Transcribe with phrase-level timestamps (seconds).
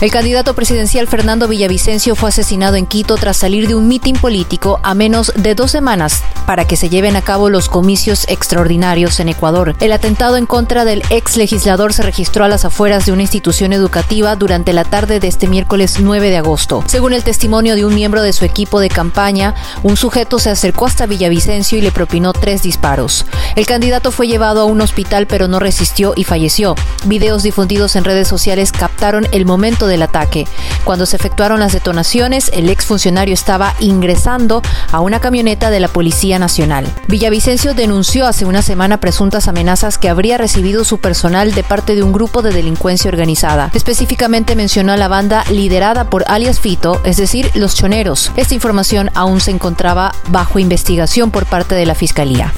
[0.00, 4.78] El candidato presidencial Fernando Villavicencio fue asesinado en Quito tras salir de un mitin político
[4.84, 9.28] a menos de dos semanas para que se lleven a cabo los comicios extraordinarios en
[9.28, 9.74] Ecuador.
[9.80, 13.72] El atentado en contra del ex legislador se registró a las afueras de una institución
[13.72, 16.84] educativa durante la tarde de este miércoles 9 de agosto.
[16.86, 20.86] Según el testimonio de un miembro de su equipo de campaña, un sujeto se acercó
[20.86, 23.26] hasta Villavicencio y le propinó tres disparos.
[23.56, 26.76] El candidato fue llevado a un hospital pero no resistió y falleció.
[27.06, 30.46] Videos difundidos en redes sociales captaron el momento del ataque.
[30.84, 36.38] Cuando se efectuaron las detonaciones, el exfuncionario estaba ingresando a una camioneta de la Policía
[36.38, 36.86] Nacional.
[37.08, 42.02] Villavicencio denunció hace una semana presuntas amenazas que habría recibido su personal de parte de
[42.02, 43.70] un grupo de delincuencia organizada.
[43.74, 48.32] Específicamente mencionó a la banda liderada por alias Fito, es decir, los choneros.
[48.36, 52.52] Esta información aún se encontraba bajo investigación por parte de la Fiscalía.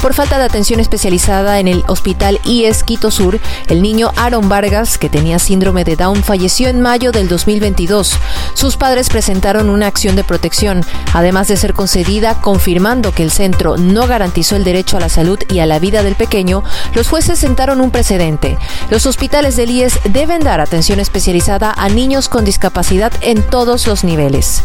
[0.00, 4.96] Por falta de atención especializada en el hospital IES Quito Sur, el niño Aaron Vargas,
[4.96, 8.14] que tenía síndrome de Down, falleció en mayo del 2022.
[8.54, 13.76] Sus padres presentaron una acción de protección, además de ser concedida confirmando que el centro
[13.76, 17.38] no garantizó el derecho a la salud y a la vida del pequeño, los jueces
[17.38, 18.56] sentaron un precedente.
[18.88, 24.02] Los hospitales del IES deben dar atención especializada a niños con discapacidad en todos los
[24.02, 24.64] niveles.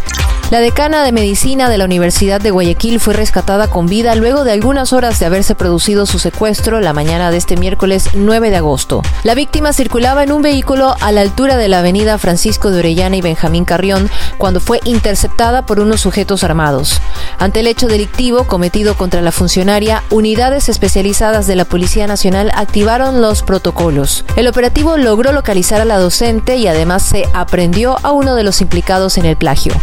[0.52, 4.52] La decana de medicina de la Universidad de Guayaquil fue rescatada con vida luego de
[4.52, 9.02] algunas horas de haberse producido su secuestro la mañana de este miércoles 9 de agosto.
[9.24, 13.16] La víctima circulaba en un vehículo a la altura de la avenida Francisco de Orellana
[13.16, 17.02] y Benjamín Carrión cuando fue interceptada por unos sujetos armados.
[17.40, 23.20] Ante el hecho delictivo cometido contra la funcionaria, unidades especializadas de la Policía Nacional activaron
[23.20, 24.24] los protocolos.
[24.36, 28.62] El operativo logró localizar a la docente y además se aprendió a uno de los
[28.62, 29.74] implicados en el plagio.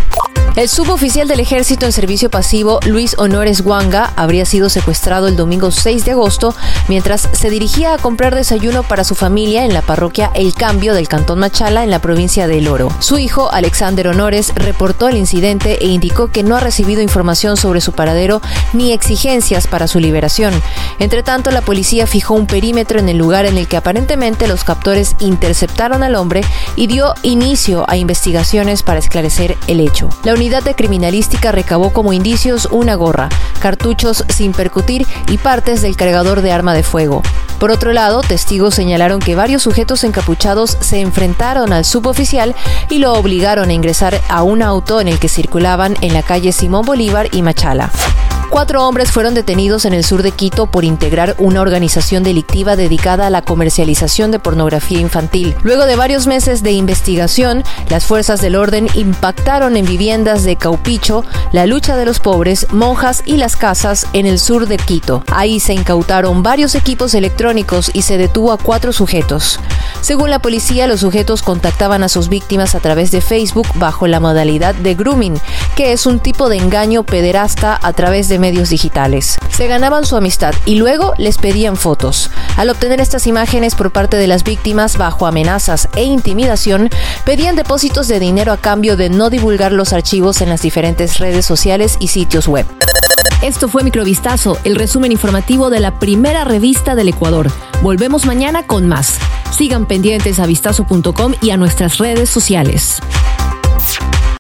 [0.54, 5.70] El suboficial del ejército en servicio pasivo, Luis Honores Wanga, habría sido secuestrado el domingo
[5.70, 6.54] 6 de agosto
[6.88, 11.08] mientras se dirigía a comprar desayuno para su familia en la parroquia El Cambio del
[11.08, 12.90] Cantón Machala en la provincia de El Oro.
[12.98, 17.80] Su hijo, Alexander Honores, reportó el incidente e indicó que no ha recibido información sobre
[17.80, 18.42] su paradero
[18.74, 20.52] ni exigencias para su liberación.
[20.98, 24.64] Entre tanto, la policía fijó un perímetro en el lugar en el que aparentemente los
[24.64, 26.42] captores interceptaron al hombre
[26.76, 30.10] y dio inicio a investigaciones para esclarecer el hecho.
[30.42, 33.28] Unidad de criminalística recabó como indicios una gorra,
[33.60, 37.22] cartuchos sin percutir y partes del cargador de arma de fuego.
[37.60, 42.56] Por otro lado, testigos señalaron que varios sujetos encapuchados se enfrentaron al suboficial
[42.90, 46.50] y lo obligaron a ingresar a un auto en el que circulaban en la calle
[46.50, 47.92] Simón Bolívar y Machala.
[48.52, 53.26] Cuatro hombres fueron detenidos en el sur de Quito por integrar una organización delictiva dedicada
[53.26, 55.56] a la comercialización de pornografía infantil.
[55.62, 61.24] Luego de varios meses de investigación, las fuerzas del orden impactaron en viviendas de Caupicho,
[61.52, 65.24] la lucha de los pobres, monjas y las casas en el sur de Quito.
[65.32, 69.60] Ahí se incautaron varios equipos electrónicos y se detuvo a cuatro sujetos.
[70.02, 74.18] Según la policía, los sujetos contactaban a sus víctimas a través de Facebook bajo la
[74.18, 75.40] modalidad de grooming,
[75.76, 79.38] que es un tipo de engaño pederasta a través de medios digitales.
[79.48, 82.30] Se ganaban su amistad y luego les pedían fotos.
[82.56, 86.90] Al obtener estas imágenes por parte de las víctimas bajo amenazas e intimidación,
[87.24, 91.46] pedían depósitos de dinero a cambio de no divulgar los archivos en las diferentes redes
[91.46, 92.66] sociales y sitios web.
[93.40, 97.50] Esto fue Microvistazo, el resumen informativo de la primera revista del Ecuador.
[97.82, 99.18] Volvemos mañana con más.
[99.52, 103.00] Sigan pendientes a vistazo.com y a nuestras redes sociales.